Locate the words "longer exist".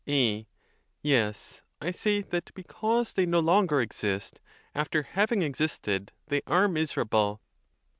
3.39-4.41